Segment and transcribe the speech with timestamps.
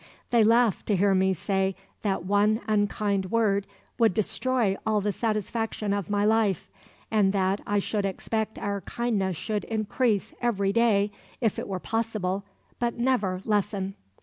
[0.31, 3.67] They laugh to hear me say that one unkind word
[3.99, 6.71] would destroy all the satisfaction of my life,
[7.11, 12.43] and that I should expect our kindness should increase every day, if it were possible,
[12.79, 13.93] but never lessen."